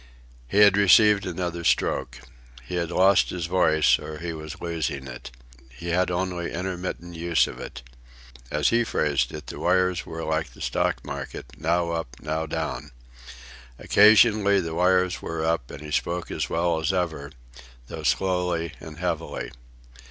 He 0.47 0.57
had 0.61 0.77
received 0.77 1.27
another 1.27 1.63
stroke. 1.63 2.21
He 2.65 2.73
had 2.73 2.89
lost 2.89 3.29
his 3.29 3.45
voice, 3.45 3.99
or 3.99 4.17
he 4.17 4.33
was 4.33 4.59
losing 4.59 5.05
it. 5.05 5.29
He 5.69 5.89
had 5.89 6.09
only 6.09 6.51
intermittent 6.51 7.13
use 7.13 7.45
of 7.45 7.59
it. 7.59 7.83
As 8.49 8.69
he 8.69 8.83
phrased 8.83 9.31
it, 9.31 9.45
the 9.45 9.59
wires 9.59 10.03
were 10.03 10.23
like 10.23 10.53
the 10.53 10.59
stock 10.61 11.05
market, 11.05 11.45
now 11.55 11.91
up, 11.91 12.15
now 12.19 12.47
down. 12.47 12.89
Occasionally 13.77 14.59
the 14.59 14.73
wires 14.73 15.21
were 15.21 15.45
up 15.45 15.69
and 15.69 15.81
he 15.81 15.91
spoke 15.91 16.31
as 16.31 16.49
well 16.49 16.79
as 16.79 16.91
ever, 16.91 17.29
though 17.87 18.01
slowly 18.01 18.73
and 18.79 18.97
heavily. 18.97 19.51